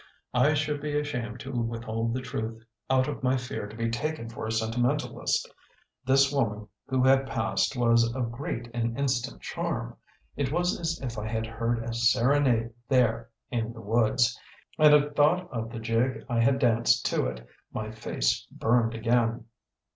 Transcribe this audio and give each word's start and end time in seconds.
I 0.33 0.55
should 0.55 0.81
be 0.81 0.97
ashamed 0.99 1.41
to 1.41 1.51
withhold 1.51 2.11
the 2.15 2.21
truth 2.23 2.65
out 2.89 3.07
of 3.07 3.21
my 3.21 3.37
fear 3.37 3.67
to 3.67 3.75
be 3.75 3.91
taken 3.91 4.29
for 4.29 4.47
a 4.47 4.51
sentimentalist: 4.51 5.47
this 6.03 6.31
woman 6.31 6.67
who 6.87 7.03
had 7.03 7.27
passed 7.27 7.77
was 7.77 8.11
of 8.15 8.31
great 8.31 8.67
and 8.73 8.97
instant 8.97 9.41
charm; 9.43 9.95
it 10.35 10.51
was 10.51 10.79
as 10.79 10.99
if 11.03 11.19
I 11.19 11.27
had 11.27 11.45
heard 11.45 11.83
a 11.83 11.93
serenade 11.93 12.71
there 12.89 13.29
in 13.51 13.73
the 13.73 13.81
woods 13.81 14.35
and 14.79 14.91
at 14.91 15.15
thought 15.15 15.47
of 15.51 15.69
the 15.71 15.77
jig 15.79 16.25
I 16.27 16.39
had 16.39 16.57
danced 16.57 17.05
to 17.11 17.27
it 17.27 17.45
my 17.71 17.91
face 17.91 18.47
burned 18.47 18.95
again. 18.95 19.45